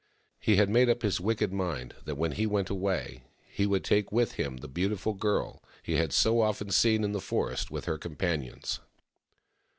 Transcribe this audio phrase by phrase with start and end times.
[0.39, 4.11] He had made up his wicked mind that when he went away he would take
[4.11, 7.99] with him the beautiful girl he had so often seen in the forest with her
[7.99, 8.79] companions.